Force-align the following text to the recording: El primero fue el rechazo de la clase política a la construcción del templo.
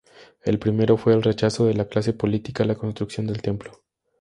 El 0.41 0.57
primero 0.57 0.97
fue 0.97 1.13
el 1.13 1.21
rechazo 1.21 1.67
de 1.67 1.75
la 1.75 1.85
clase 1.85 2.13
política 2.13 2.63
a 2.63 2.65
la 2.65 2.73
construcción 2.73 3.27
del 3.27 3.43
templo. 3.43 3.83